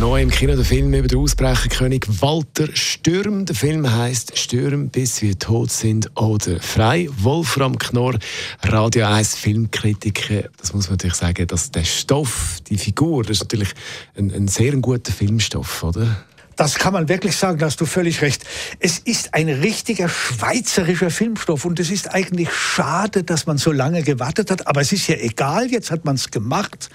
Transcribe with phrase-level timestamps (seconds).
[0.00, 3.46] Neu im Kino der Film über den Ausbrecherkönig Walter Stürm.
[3.46, 7.08] Der Film heißt Stürm, bis wir tot sind oder frei.
[7.18, 8.18] Wolfram Knorr,
[8.62, 10.48] Radio 1 Filmkritiker.
[10.58, 13.72] Das muss man natürlich sagen, dass der Stoff, die Figur, das ist natürlich
[14.16, 16.24] ein, ein sehr guter Filmstoff, oder?
[16.56, 18.44] Das kann man wirklich sagen, da hast du völlig recht.
[18.78, 24.02] Es ist ein richtiger schweizerischer Filmstoff und es ist eigentlich schade, dass man so lange
[24.02, 26.90] gewartet hat, aber es ist ja egal, jetzt hat man es gemacht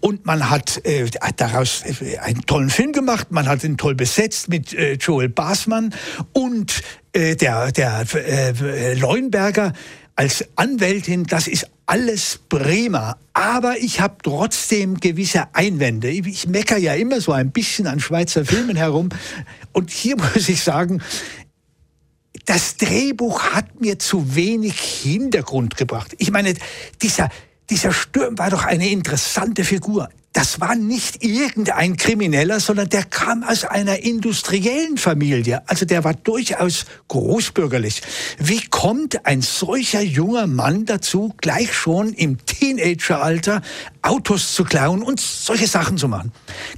[0.00, 4.48] und man hat äh, daraus äh, einen tollen Film gemacht, man hat ihn toll besetzt
[4.48, 5.94] mit äh, Joel Basman
[6.32, 6.82] und
[7.12, 9.72] äh, der, der äh, Leuenberger
[10.20, 13.16] als Anwältin, das ist alles Bremer.
[13.32, 16.10] Aber ich habe trotzdem gewisse Einwände.
[16.10, 19.08] Ich mecker ja immer so ein bisschen an Schweizer Filmen herum.
[19.72, 21.02] Und hier muss ich sagen,
[22.44, 26.14] das Drehbuch hat mir zu wenig Hintergrund gebracht.
[26.18, 26.52] Ich meine,
[27.00, 27.30] dieser,
[27.70, 33.42] dieser Sturm war doch eine interessante Figur das war nicht irgendein Krimineller, sondern der kam
[33.42, 35.62] aus einer industriellen Familie.
[35.66, 38.02] Also der war durchaus großbürgerlich.
[38.38, 43.60] Wie kommt ein solcher junger Mann dazu, gleich schon im Teenageralter
[44.02, 46.32] Autos zu klauen und solche Sachen zu machen?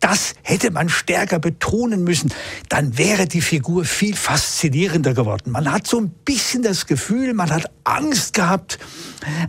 [0.00, 2.32] Das hätte man stärker betonen müssen.
[2.68, 5.50] Dann wäre die Figur viel faszinierender geworden.
[5.50, 8.78] Man hat so ein bisschen das Gefühl, man hat Angst gehabt,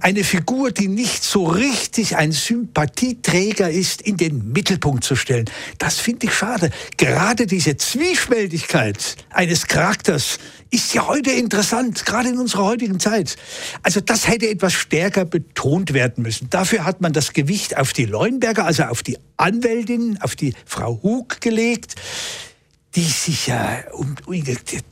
[0.00, 5.46] eine Figur, die nicht so richtig ein Sympathieträger ist, in den Mittelpunkt zu stellen.
[5.78, 6.70] Das finde ich schade.
[6.96, 10.38] Gerade diese Zwiespältigkeit eines Charakters
[10.74, 13.36] ist ja heute interessant, gerade in unserer heutigen Zeit.
[13.82, 16.50] Also das hätte etwas stärker betont werden müssen.
[16.50, 21.00] Dafür hat man das Gewicht auf die Leuenberger, also auf die Anwältin, auf die Frau
[21.02, 21.94] Hug gelegt
[22.96, 24.14] die sich ja um,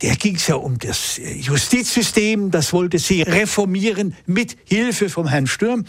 [0.01, 5.47] der ging es ja um das Justizsystem, das wollte sie reformieren mit Hilfe vom Herrn
[5.47, 5.85] Sturm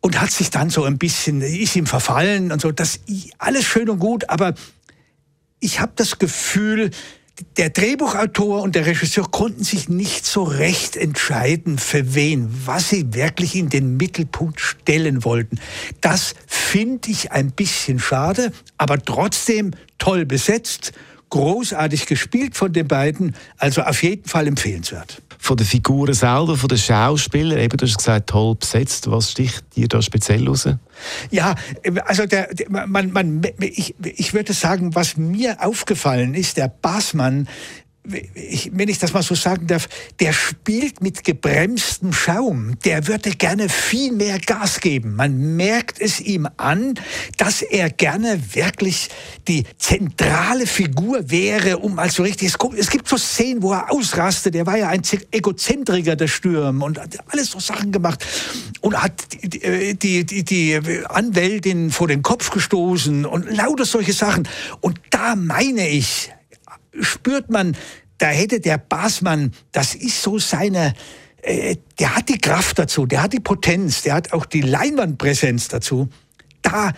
[0.00, 2.72] und hat sich dann so ein bisschen, ist ihm verfallen und so.
[2.72, 3.00] Das
[3.36, 4.54] alles schön und gut, aber
[5.60, 6.90] ich habe das Gefühl,
[7.56, 13.12] der Drehbuchautor und der Regisseur konnten sich nicht so recht entscheiden, für wen, was sie
[13.12, 15.58] wirklich in den Mittelpunkt stellen wollten.
[16.00, 20.92] Das finde ich ein bisschen schade, aber trotzdem toll besetzt,
[21.30, 26.68] großartig gespielt von den beiden, also auf jeden Fall empfehlenswert von den Figuren selber, von
[26.70, 27.58] den Schauspielern?
[27.58, 29.10] Eben, du hast gesagt, toll besetzt.
[29.10, 30.66] Was sticht dir da speziell raus?
[31.30, 31.54] Ja,
[32.06, 37.46] also der, man, man, ich, ich würde sagen, was mir aufgefallen ist, der Basmann
[38.34, 39.88] ich, wenn ich das mal so sagen darf,
[40.20, 42.78] der spielt mit gebremstem Schaum.
[42.84, 45.16] Der würde gerne viel mehr Gas geben.
[45.16, 46.94] Man merkt es ihm an,
[47.38, 49.08] dass er gerne wirklich
[49.48, 54.54] die zentrale Figur wäre, um also richtig, es, gibt so Szenen, wo er ausrastet.
[54.54, 58.24] Er war ja ein Egozentriker, der Sturm, und hat alles so Sachen gemacht
[58.80, 64.46] und hat die, die, die, die Anwältin vor den Kopf gestoßen und lauter solche Sachen.
[64.80, 66.33] Und da meine ich,
[67.00, 67.76] spürt man,
[68.18, 70.94] da hätte der Basmann, das ist so seine,
[71.42, 75.68] äh, der hat die Kraft dazu, der hat die Potenz, der hat auch die Leinwandpräsenz
[75.68, 76.08] dazu.
[76.62, 76.92] Da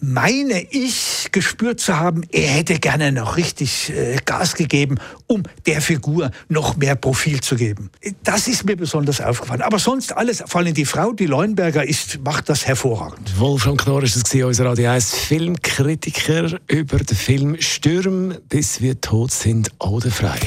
[0.00, 5.82] meine ich gespürt zu haben, er hätte gerne noch richtig äh, Gas gegeben, um der
[5.82, 7.90] Figur noch mehr Profil zu geben.
[8.22, 9.60] Das ist mir besonders aufgefallen.
[9.60, 13.38] Aber sonst alles, vor allem die Frau, die Leuenberger, ist, macht das hervorragend.
[13.38, 19.30] Wolfram Knorr ist das unser Radio 1 Filmkritiker über den Film Stürm, bis wir tot
[19.30, 20.40] sind oder frei.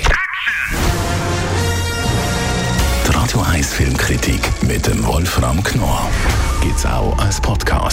[3.07, 6.09] Die Radio 1 Filmkritik mit dem Wolfram Knorr
[6.63, 7.92] gibt's auch als Podcast